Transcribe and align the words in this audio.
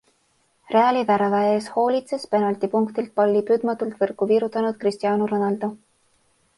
Reali 0.75 1.03
värava 1.09 1.41
eest 1.49 1.69
hoolitses 1.75 2.25
penaltipunktilt 2.33 3.13
palli 3.21 3.45
püüdmatult 3.51 4.03
võrku 4.03 4.33
virutanud 4.35 4.85
Cristiano 4.85 5.33
Ronaldo. 5.35 5.75